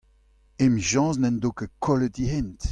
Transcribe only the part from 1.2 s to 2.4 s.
do ket kollet e